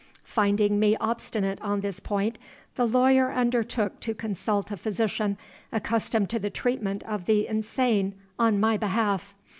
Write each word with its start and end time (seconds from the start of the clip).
"Finding 0.25 0.79
me 0.79 0.97
obstinate 0.99 1.61
on 1.61 1.81
this 1.81 1.99
point, 1.99 2.39
the 2.73 2.87
lawyer 2.87 3.31
undertook 3.31 3.99
to 3.99 4.15
consult 4.15 4.71
a 4.71 4.77
physician 4.77 5.37
accustomed 5.71 6.27
to 6.31 6.39
the 6.39 6.49
treatment 6.49 7.03
of 7.03 7.25
the 7.27 7.45
insane, 7.45 8.15
on 8.39 8.59
my 8.59 8.77
behalf. 8.77 9.35